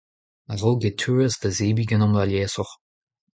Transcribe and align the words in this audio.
a-raok 0.53 0.81
e 0.89 0.91
teues 0.99 1.33
da 1.41 1.49
zebriñ 1.57 1.87
ganeomp 1.89 2.17
aliesoc'h. 2.21 2.73